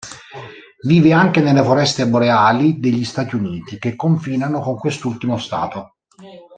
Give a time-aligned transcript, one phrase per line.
[0.87, 5.97] Vive anche nelle foreste boreali degli Stati Uniti che confinano con quest'ultimo stato.